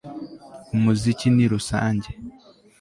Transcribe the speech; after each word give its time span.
Umuziki 0.75 1.27
ni 1.35 1.45
rusange 1.51 2.09